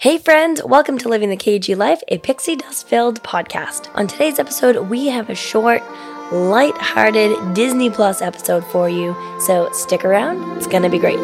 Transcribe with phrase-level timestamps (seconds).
[0.00, 3.92] Hey, friends, welcome to Living the KG Life, a pixie dust filled podcast.
[3.96, 5.82] On today's episode, we have a short,
[6.30, 11.18] light-hearted Disney Plus episode for you, so stick around, it's gonna be great.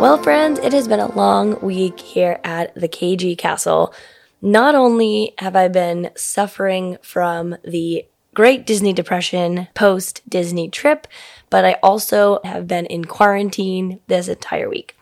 [0.00, 3.94] Well, friends, it has been a long week here at the KG Castle.
[4.44, 8.04] Not only have I been suffering from the
[8.34, 11.06] Great Disney Depression post Disney trip,
[11.48, 14.98] but I also have been in quarantine this entire week.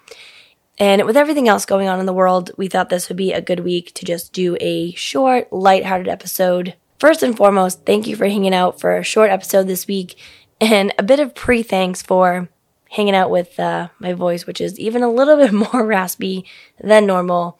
[0.78, 3.40] And with everything else going on in the world, we thought this would be a
[3.40, 6.74] good week to just do a short, lighthearted episode.
[7.00, 10.16] First and foremost, thank you for hanging out for a short episode this week
[10.60, 12.48] and a bit of pre thanks for
[12.90, 16.44] hanging out with uh, my voice, which is even a little bit more raspy
[16.80, 17.58] than normal.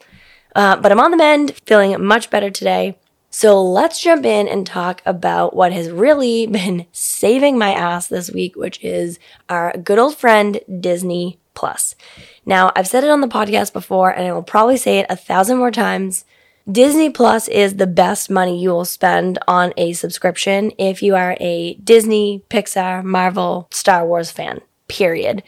[0.54, 2.98] Uh, but I'm on the mend, feeling much better today.
[3.30, 8.30] So let's jump in and talk about what has really been saving my ass this
[8.30, 11.94] week, which is our good old friend Disney Plus.
[12.44, 15.16] Now, I've said it on the podcast before, and I will probably say it a
[15.16, 16.24] thousand more times.
[16.70, 21.36] Disney Plus is the best money you will spend on a subscription if you are
[21.40, 25.42] a Disney, Pixar, Marvel, Star Wars fan, period.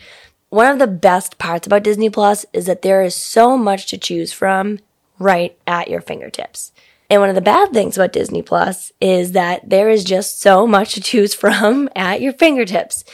[0.48, 3.98] One of the best parts about Disney Plus is that there is so much to
[3.98, 4.80] choose from
[5.24, 6.72] right at your fingertips.
[7.10, 10.66] And one of the bad things about Disney Plus is that there is just so
[10.66, 13.04] much to choose from at your fingertips.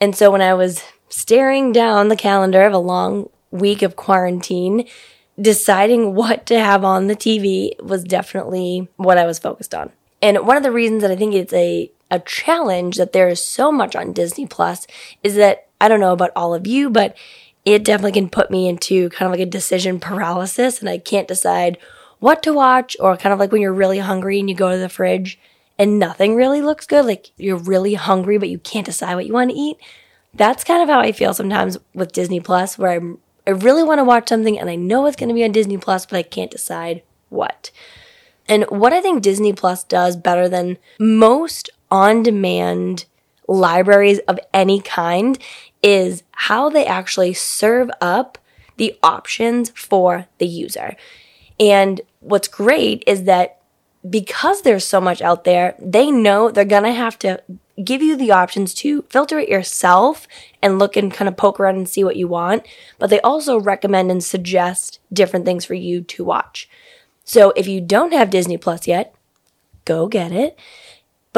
[0.00, 4.86] And so when I was staring down the calendar of a long week of quarantine,
[5.40, 9.92] deciding what to have on the TV was definitely what I was focused on.
[10.20, 13.42] And one of the reasons that I think it's a a challenge that there is
[13.42, 14.86] so much on Disney Plus
[15.22, 17.16] is that I don't know about all of you, but
[17.74, 21.28] it definitely can put me into kind of like a decision paralysis and I can't
[21.28, 21.76] decide
[22.18, 24.78] what to watch or kind of like when you're really hungry and you go to
[24.78, 25.38] the fridge
[25.78, 29.32] and nothing really looks good, like you're really hungry but you can't decide what you
[29.32, 29.76] want to eat.
[30.34, 33.98] That's kind of how I feel sometimes with Disney Plus where I'm I really want
[33.98, 36.22] to watch something and I know it's going to be on Disney Plus but I
[36.22, 37.70] can't decide what.
[38.48, 43.04] And what I think Disney Plus does better than most on demand
[43.48, 45.38] libraries of any kind
[45.82, 48.38] is how they actually serve up
[48.76, 50.96] the options for the user.
[51.58, 53.60] And what's great is that
[54.08, 57.42] because there's so much out there, they know they're going to have to
[57.82, 60.26] give you the options to filter it yourself
[60.62, 62.66] and look and kind of poke around and see what you want.
[62.98, 66.68] But they also recommend and suggest different things for you to watch.
[67.24, 69.14] So if you don't have Disney Plus yet,
[69.84, 70.58] go get it.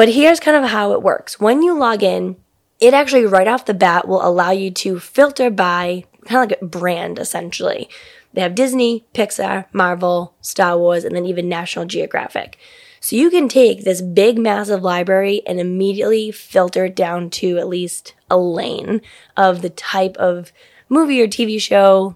[0.01, 1.39] But here's kind of how it works.
[1.39, 2.37] When you log in,
[2.79, 6.59] it actually right off the bat will allow you to filter by kind of like
[6.59, 7.87] a brand essentially.
[8.33, 12.57] They have Disney, Pixar, Marvel, Star Wars, and then even National Geographic.
[12.99, 17.67] So you can take this big, massive library and immediately filter it down to at
[17.67, 19.01] least a lane
[19.37, 20.51] of the type of
[20.89, 22.15] movie or TV show,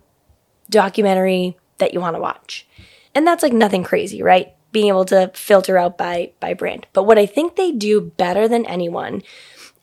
[0.71, 2.67] documentary that you want to watch.
[3.13, 4.54] And that's like nothing crazy, right?
[4.75, 6.85] Being able to filter out by by brand.
[6.91, 9.21] But what I think they do better than anyone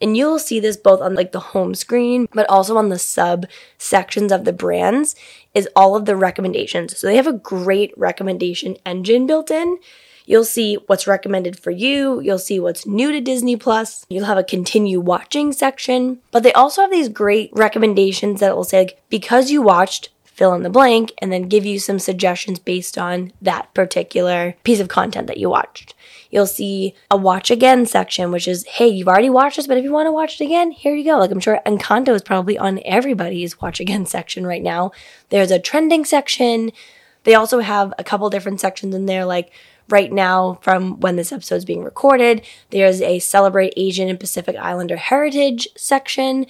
[0.02, 3.46] and you'll see this both on like the home screen, but also on the sub
[3.78, 5.14] sections of the brands
[5.54, 6.98] is all of the recommendations.
[6.98, 9.78] So they have a great recommendation engine built in.
[10.26, 12.20] You'll see what's recommended for you.
[12.20, 14.04] You'll see what's new to Disney Plus.
[14.08, 18.64] You'll have a continue watching section, but they also have these great recommendations that will
[18.64, 22.58] say, like, because you watched fill in the blank and then give you some suggestions
[22.58, 25.94] based on that particular piece of content that you watched.
[26.30, 29.84] You'll see a watch again section, which is, hey, you've already watched this, but if
[29.84, 31.18] you want to watch it again, here you go.
[31.18, 34.92] Like I'm sure Encanto is probably on everybody's watch again section right now.
[35.28, 36.72] There's a trending section.
[37.24, 39.52] They also have a couple different sections in there, like
[39.88, 42.42] right now from when this episode is being recorded.
[42.70, 46.46] There's a celebrate Asian and Pacific Islander heritage section.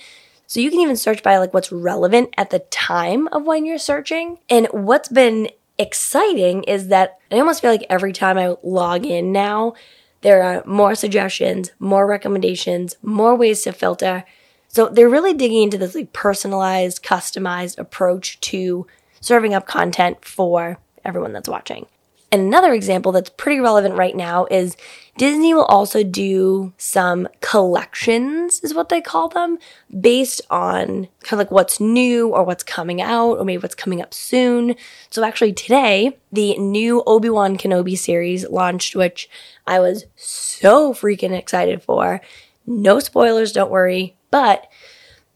[0.53, 3.79] So you can even search by like what's relevant at the time of when you're
[3.79, 4.37] searching.
[4.51, 5.49] And what's been
[5.79, 9.73] exciting is that I almost feel like every time I log in now,
[10.21, 14.27] there are more suggestions, more recommendations, more ways to filter.
[14.69, 18.87] So they're really digging into this like personalized, customized approach to
[19.23, 21.87] serving up content for everyone that's watching.
[22.33, 24.75] Another example that's pretty relevant right now is
[25.19, 29.59] Disney will also do some collections, is what they call them,
[30.01, 34.01] based on kind of like what's new or what's coming out or maybe what's coming
[34.01, 34.75] up soon.
[35.11, 39.29] So actually today, the new Obi-Wan Kenobi series launched, which
[39.67, 42.23] I was so freaking excited for.
[42.67, 44.69] No spoilers, don't worry, but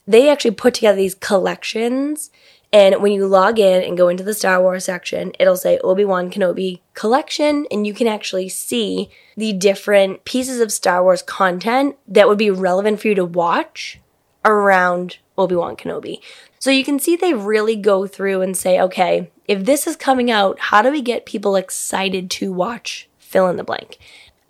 [0.07, 2.31] they actually put together these collections
[2.77, 6.05] And when you log in and go into the Star Wars section, it'll say Obi
[6.05, 11.97] Wan Kenobi collection, and you can actually see the different pieces of Star Wars content
[12.07, 13.99] that would be relevant for you to watch
[14.45, 16.21] around Obi Wan Kenobi.
[16.59, 20.31] So you can see they really go through and say, okay, if this is coming
[20.31, 23.97] out, how do we get people excited to watch fill in the blank?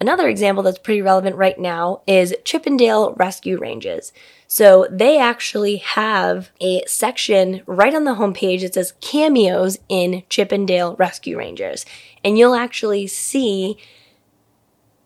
[0.00, 4.12] Another example that's pretty relevant right now is Chip 'n Dale Rescue Rangers.
[4.46, 10.52] So they actually have a section right on the homepage that says cameos in Chip
[10.52, 11.84] 'n Dale Rescue Rangers.
[12.24, 13.76] And you'll actually see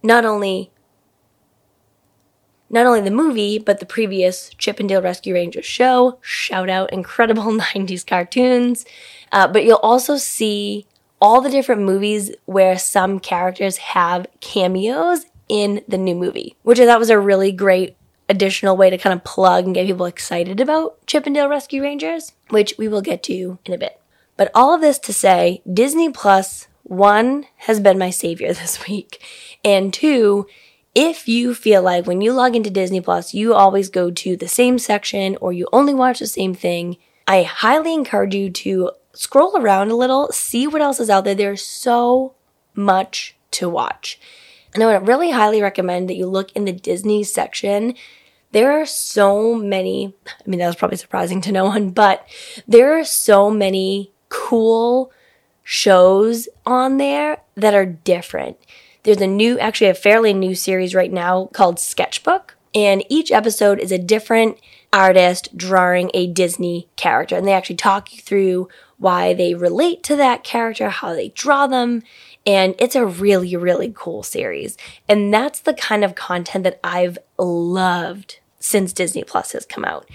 [0.03, 0.71] not only
[2.73, 6.19] not only the movie, but the previous Chip 'n Dale Rescue Rangers show.
[6.21, 7.45] Shout out incredible
[7.75, 8.85] 90s cartoons.
[9.33, 10.87] Uh, but you'll also see
[11.21, 16.87] all the different movies where some characters have cameos in the new movie, which I
[16.87, 17.97] thought was a really great
[18.31, 21.82] additional way to kind of plug and get people excited about Chip 'n Dale Rescue
[21.82, 24.00] Rangers, which we will get to in a bit.
[24.37, 29.23] But all of this to say, Disney Plus, one, has been my savior this week,
[29.65, 30.47] and two,
[30.94, 34.49] if you feel like when you log into Disney Plus, you always go to the
[34.49, 36.97] same section or you only watch the same thing,
[37.29, 41.35] I highly encourage you to scroll around a little, see what else is out there.
[41.35, 42.35] There's so
[42.75, 44.19] much to watch.
[44.75, 47.94] And I would really highly recommend that you look in the Disney section.
[48.52, 52.26] There are so many, I mean, that was probably surprising to no one, but
[52.67, 55.12] there are so many cool
[55.62, 58.56] shows on there that are different.
[59.05, 63.79] There's a new, actually, a fairly new series right now called Sketchbook, and each episode
[63.79, 64.58] is a different
[64.93, 67.37] artist drawing a Disney character.
[67.37, 68.69] And they actually talk you through
[68.99, 72.03] why they relate to that character, how they draw them.
[72.44, 74.76] And it's a really, really cool series.
[75.08, 80.09] And that's the kind of content that I've loved since Disney Plus has come out.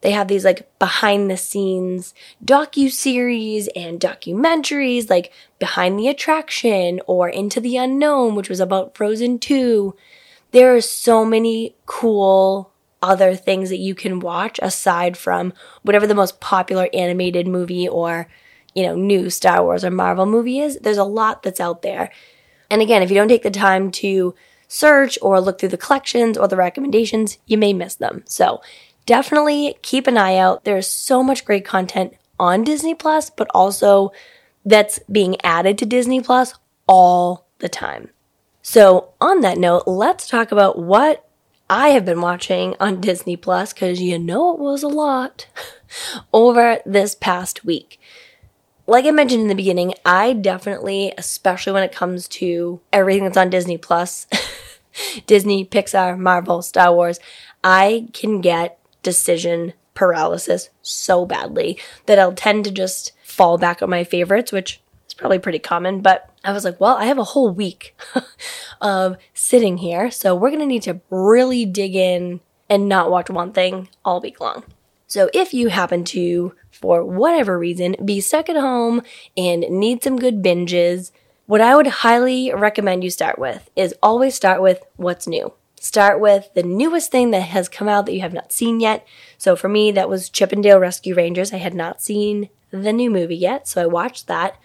[0.00, 2.14] They have these like behind the scenes
[2.44, 8.96] docu series and documentaries like Behind the Attraction or Into the Unknown, which was about
[8.96, 9.94] Frozen 2.
[10.52, 16.14] There are so many cool other things that you can watch aside from whatever the
[16.14, 18.28] most popular animated movie or,
[18.74, 20.78] you know, new Star Wars or Marvel movie is.
[20.78, 22.10] There's a lot that's out there.
[22.70, 24.34] And again, if you don't take the time to
[24.70, 28.22] search or look through the collections or the recommendations, you may miss them.
[28.24, 28.62] So
[29.04, 30.64] definitely keep an eye out.
[30.64, 34.12] There's so much great content on Disney Plus, but also
[34.64, 36.54] that's being added to Disney Plus
[36.86, 38.10] all the time.
[38.62, 41.26] So, on that note, let's talk about what
[41.68, 45.48] I have been watching on Disney Plus because you know it was a lot
[46.32, 47.98] over this past week.
[48.86, 53.36] Like I mentioned in the beginning, I definitely, especially when it comes to everything that's
[53.36, 54.26] on Disney Plus,
[55.26, 57.18] Disney, Pixar, Marvel, Star Wars,
[57.62, 63.90] I can get decision paralysis so badly that I'll tend to just fall back on
[63.90, 66.00] my favorites, which is probably pretty common.
[66.00, 67.94] But I was like, well, I have a whole week
[68.80, 73.52] of sitting here, so we're to need to really dig in and not watch one
[73.52, 74.64] thing all week long.
[75.06, 79.02] So if you happen to, for whatever reason, be stuck at home
[79.36, 81.10] and need some good binges,
[81.50, 85.52] what I would highly recommend you start with is always start with what's new.
[85.80, 89.04] Start with the newest thing that has come out that you have not seen yet.
[89.36, 91.52] So for me, that was Chip 'n Dale Rescue Rangers.
[91.52, 94.58] I had not seen the new movie yet, so I watched that.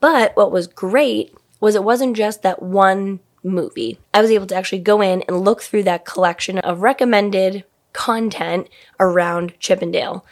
[0.00, 3.98] But what was great was it wasn't just that one movie.
[4.14, 8.70] I was able to actually go in and look through that collection of recommended content
[8.98, 10.24] around Chip 'n Dale.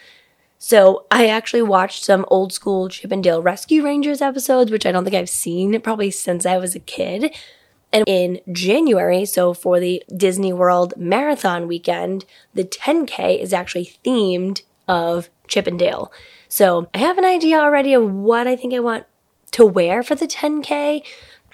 [0.59, 4.93] So I actually watched some old school Chip 'n Dale Rescue Rangers episodes, which I
[4.93, 7.35] don't think I've seen probably since I was a kid.
[7.93, 14.63] And in January, so for the Disney World Marathon weekend, the 10K is actually themed
[14.89, 16.11] of Chip 'n Dale.
[16.49, 19.05] So I have an idea already of what I think I want
[19.53, 21.03] to wear for the 10K,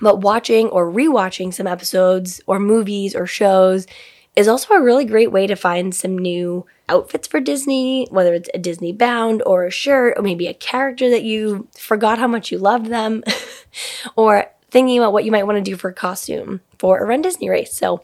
[0.00, 3.86] but watching or rewatching some episodes or movies or shows
[4.34, 8.48] is also a really great way to find some new outfits for Disney, whether it's
[8.54, 12.50] a Disney bound or a shirt, or maybe a character that you forgot how much
[12.50, 13.22] you loved them,
[14.16, 17.22] or thinking about what you might want to do for a costume for a Run
[17.22, 17.74] Disney race.
[17.74, 18.02] So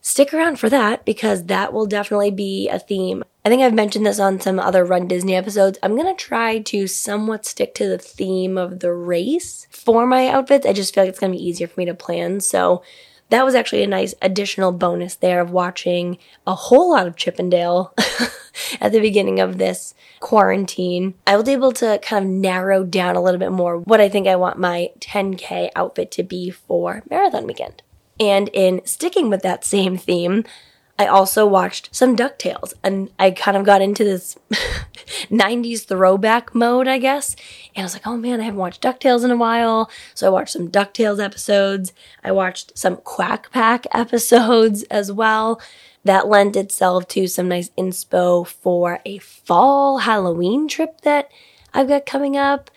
[0.00, 3.22] stick around for that because that will definitely be a theme.
[3.44, 5.78] I think I've mentioned this on some other Run Disney episodes.
[5.82, 10.28] I'm going to try to somewhat stick to the theme of the race for my
[10.28, 10.66] outfits.
[10.66, 12.40] I just feel like it's going to be easier for me to plan.
[12.40, 12.82] So
[13.30, 17.38] that was actually a nice additional bonus there of watching a whole lot of Chip
[17.38, 17.94] 'n Dale
[18.80, 21.14] at the beginning of this quarantine.
[21.26, 24.26] I was able to kind of narrow down a little bit more what I think
[24.26, 27.82] I want my 10K outfit to be for marathon weekend.
[28.20, 30.44] And in sticking with that same theme,
[30.98, 34.36] I also watched some DuckTales and I kind of got into this
[35.30, 37.36] 90s throwback mode, I guess.
[37.76, 39.88] And I was like, oh man, I haven't watched DuckTales in a while.
[40.14, 41.92] So I watched some DuckTales episodes.
[42.24, 45.60] I watched some Quack Pack episodes as well.
[46.02, 51.30] That lent itself to some nice inspo for a fall Halloween trip that
[51.72, 52.70] I've got coming up.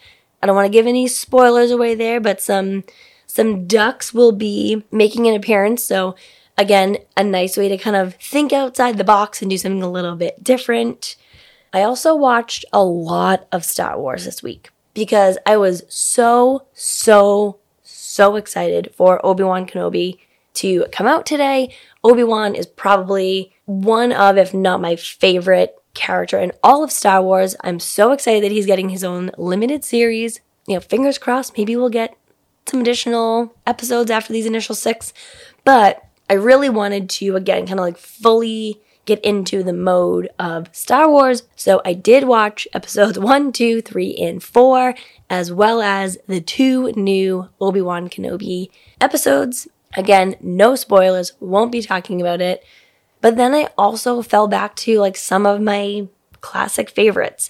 [0.43, 2.83] I don't want to give any spoilers away there, but some
[3.25, 5.83] some ducks will be making an appearance.
[5.83, 6.15] So
[6.57, 9.91] again, a nice way to kind of think outside the box and do something a
[9.91, 11.15] little bit different.
[11.73, 17.59] I also watched a lot of Star Wars this week because I was so, so,
[17.81, 20.19] so excited for Obi Wan Kenobi
[20.55, 21.73] to come out today.
[22.03, 27.21] Obi Wan is probably one of, if not my favorite character in all of Star
[27.21, 27.55] Wars.
[27.61, 30.41] I'm so excited that he's getting his own limited series.
[30.67, 32.15] You know, fingers crossed, maybe we'll get
[32.65, 35.13] some additional episodes after these initial six.
[35.63, 40.69] But I really wanted to, again, kind of like fully get into the mode of
[40.71, 41.43] Star Wars.
[41.57, 44.95] So I did watch episodes one, two, three, and four,
[45.29, 48.69] as well as the two new Obi Wan Kenobi
[49.01, 49.67] episodes.
[49.97, 52.63] Again, no spoilers, won't be talking about it.
[53.19, 56.07] But then I also fell back to like some of my
[56.39, 57.49] classic favorites.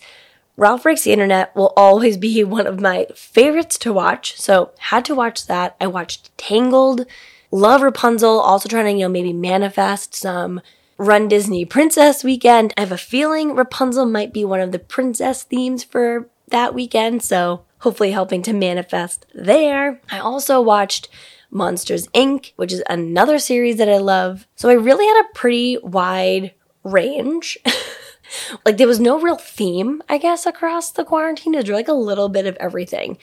[0.58, 5.06] Ralph Breaks the Internet will always be one of my favorites to watch, so had
[5.06, 5.76] to watch that.
[5.80, 7.06] I watched Tangled,
[7.52, 10.62] love Rapunzel, also trying to, you know, maybe manifest some
[10.98, 12.74] Run Disney Princess weekend.
[12.78, 17.24] I have a feeling Rapunzel might be one of the princess themes for that weekend,
[17.24, 20.00] so hopefully helping to manifest there.
[20.12, 21.10] I also watched
[21.50, 24.48] Monsters Inc., which is another series that I love.
[24.56, 26.54] So I really had a pretty wide
[26.84, 27.58] range.
[28.66, 31.54] like there was no real theme, I guess, across the quarantine.
[31.54, 33.18] Was like a little bit of everything.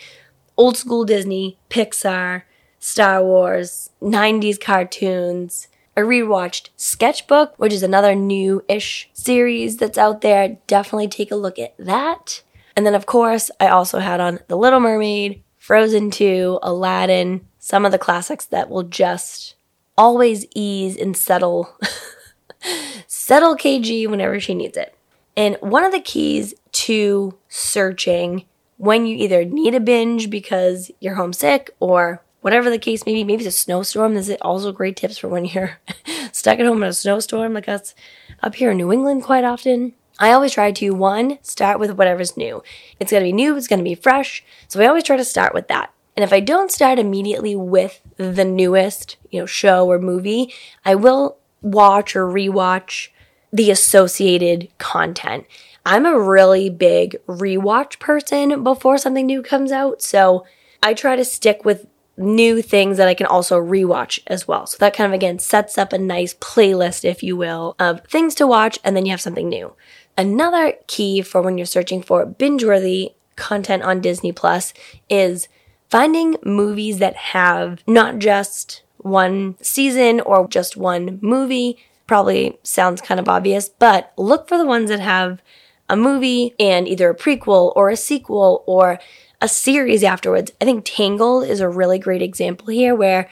[0.57, 2.43] Old school Disney, Pixar,
[2.79, 5.69] Star Wars, 90s cartoons.
[5.97, 10.59] I rewatched Sketchbook, which is another new ish series that's out there.
[10.67, 12.43] Definitely take a look at that.
[12.77, 17.85] And then, of course, I also had on The Little Mermaid, Frozen 2, Aladdin, some
[17.85, 19.57] of the classics that will just
[19.97, 21.77] always ease and settle
[23.09, 24.95] settle KG whenever she needs it.
[25.37, 28.45] And one of the keys to searching
[28.77, 33.25] when you either need a binge because you're homesick or whatever the case may be,
[33.25, 34.15] maybe it's a snowstorm.
[34.15, 35.79] This is also great tips for when you're
[36.33, 37.95] stuck at home in a snowstorm like us
[38.43, 39.93] up here in New England quite often.
[40.19, 42.63] I always try to one, start with whatever's new.
[42.99, 44.43] It's gonna be new, it's gonna be fresh.
[44.67, 45.93] So I always try to start with that.
[46.17, 50.55] And if I don't start immediately with the newest, you know, show or movie,
[50.87, 53.09] I will watch or rewatch
[53.53, 55.45] the associated content.
[55.85, 60.47] I'm a really big rewatch person before something new comes out, so
[60.83, 61.87] I try to stick with
[62.19, 64.67] new things that I can also rewatch as well.
[64.67, 68.35] So that kind of again sets up a nice playlist, if you will, of things
[68.37, 69.75] to watch, and then you have something new.
[70.17, 74.75] Another key for when you're searching for binge worthy content on Disney Plus
[75.09, 75.49] is
[75.89, 81.79] finding movies that have not just one season or just one movie.
[82.07, 85.41] Probably sounds kind of obvious, but look for the ones that have
[85.89, 88.99] a movie and either a prequel or a sequel or
[89.41, 90.53] a series afterwards.
[90.61, 93.29] I think Tangled is a really great example here where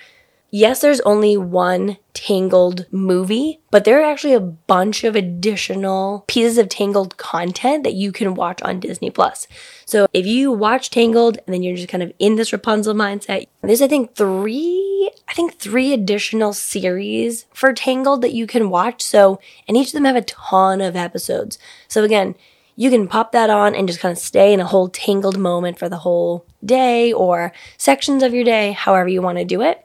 [0.50, 6.56] yes, there's only one Tangled movie, but there are actually a bunch of additional pieces
[6.56, 9.46] of Tangled content that you can watch on Disney Plus.
[9.84, 13.48] So if you watch Tangled and then you're just kind of in this Rapunzel mindset,
[13.62, 19.02] there's I think three, I think three additional series for Tangled that you can watch.
[19.02, 21.58] So, and each of them have a ton of episodes.
[21.88, 22.34] So again,
[22.76, 25.78] you can pop that on and just kind of stay in a whole tangled moment
[25.78, 29.84] for the whole day or sections of your day, however you want to do it.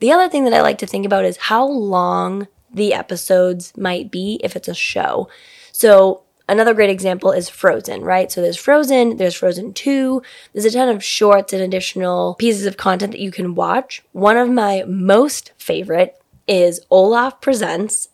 [0.00, 4.10] The other thing that I like to think about is how long the episodes might
[4.10, 5.28] be if it's a show.
[5.72, 8.30] So, another great example is Frozen, right?
[8.30, 12.76] So, there's Frozen, there's Frozen 2, there's a ton of shorts and additional pieces of
[12.76, 14.02] content that you can watch.
[14.12, 18.08] One of my most favorite is Olaf Presents,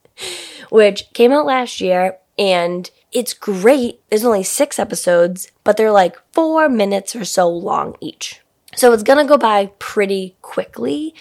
[0.70, 4.00] which came out last year and it's great.
[4.10, 8.40] There's only six episodes, but they're like four minutes or so long each.
[8.74, 11.14] So it's to go by pretty quickly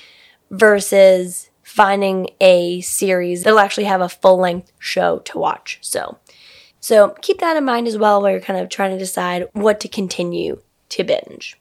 [0.50, 5.78] versus finding a series that'll actually have a full length show to watch.
[5.82, 6.18] So,
[6.80, 9.80] so keep that in mind as well while you're kind of trying to decide what
[9.82, 11.60] to continue to binge.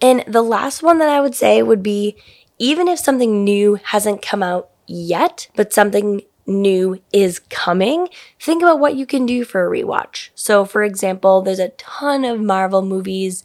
[0.00, 2.16] And the last one that I would say would be
[2.58, 8.08] even if something new hasn't come out yet, but something new is coming,
[8.40, 10.30] think about what you can do for a rewatch.
[10.34, 13.44] So, for example, there's a ton of Marvel movies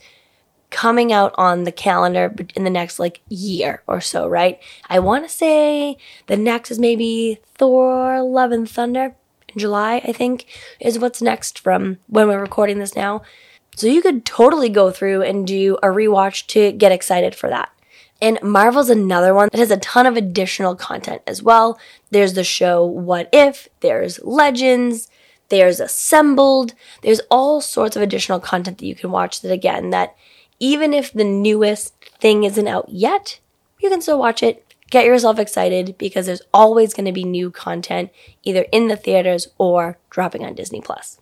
[0.70, 4.60] coming out on the calendar in the next like year or so, right?
[4.90, 9.16] I want to say the next is maybe Thor Love and Thunder
[9.50, 10.46] in July, I think,
[10.80, 13.22] is what's next from when we're recording this now.
[13.76, 17.72] So you could totally go through and do a rewatch to get excited for that.
[18.22, 21.80] And Marvel's another one that has a ton of additional content as well.
[22.10, 25.10] There's the show What If, there's Legends,
[25.50, 30.16] there's Assembled, there's all sorts of additional content that you can watch that again that
[30.60, 33.40] even if the newest thing isn't out yet,
[33.80, 34.64] you can still watch it.
[34.90, 38.10] Get yourself excited because there's always going to be new content
[38.44, 41.20] either in the theaters or dropping on Disney Plus.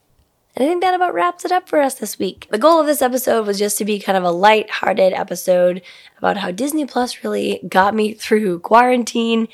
[0.55, 2.47] And I think that about wraps it up for us this week.
[2.49, 5.81] The goal of this episode was just to be kind of a light-hearted episode
[6.17, 9.49] about how Disney Plus really got me through quarantine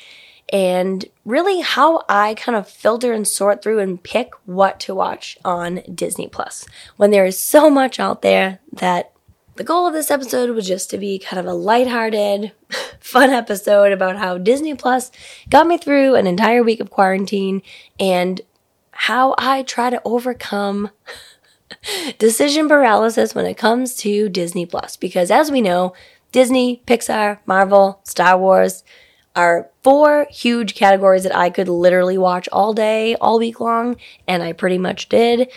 [0.52, 5.38] and really how I kind of filter and sort through and pick what to watch
[5.44, 6.66] on Disney Plus
[6.98, 9.12] when there is so much out there that
[9.56, 12.52] the goal of this episode was just to be kind of a lighthearted,
[13.00, 15.10] fun episode about how Disney Plus
[15.50, 17.60] got me through an entire week of quarantine
[17.98, 18.40] and
[18.92, 20.90] how I try to overcome
[22.18, 24.96] decision paralysis when it comes to Disney Plus.
[24.96, 25.92] Because as we know,
[26.30, 28.84] Disney, Pixar, Marvel, Star Wars
[29.34, 33.96] are four huge categories that I could literally watch all day, all week long,
[34.28, 35.50] and I pretty much did.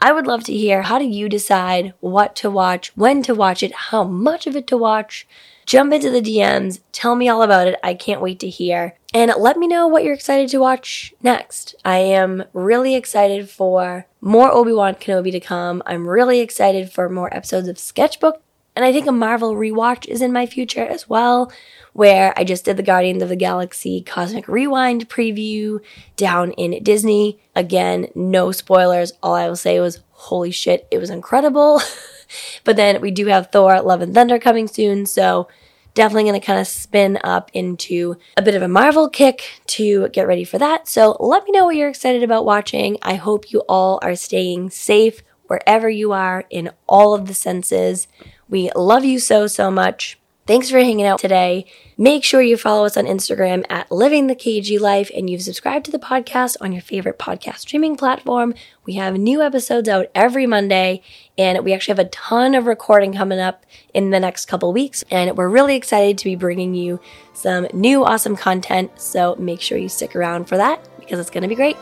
[0.00, 3.62] I would love to hear how do you decide what to watch, when to watch
[3.62, 5.26] it, how much of it to watch.
[5.66, 7.78] Jump into the DMs, tell me all about it.
[7.82, 8.96] I can't wait to hear.
[9.12, 11.74] And let me know what you're excited to watch next.
[11.84, 15.82] I am really excited for more Obi Wan Kenobi to come.
[15.84, 18.40] I'm really excited for more episodes of Sketchbook.
[18.76, 21.50] And I think a Marvel rewatch is in my future as well
[21.94, 25.80] where I just did the Guardians of the Galaxy Cosmic Rewind preview
[26.16, 27.40] down in Disney.
[27.54, 29.14] Again, no spoilers.
[29.22, 31.80] All I will say was, holy shit, it was incredible.
[32.64, 35.48] but then we do have Thor Love and Thunder coming soon, so
[35.94, 40.08] definitely going to kind of spin up into a bit of a Marvel kick to
[40.10, 40.86] get ready for that.
[40.86, 42.98] So let me know what you're excited about watching.
[43.02, 48.08] I hope you all are staying safe wherever you are in all of the senses.
[48.48, 50.18] We love you so, so much.
[50.46, 51.66] Thanks for hanging out today.
[51.98, 55.86] Make sure you follow us on Instagram at Living the KG Life and you've subscribed
[55.86, 58.54] to the podcast on your favorite podcast streaming platform.
[58.84, 61.02] We have new episodes out every Monday
[61.36, 65.02] and we actually have a ton of recording coming up in the next couple weeks.
[65.10, 67.00] And we're really excited to be bringing you
[67.32, 69.00] some new awesome content.
[69.00, 71.76] So make sure you stick around for that because it's going to be great.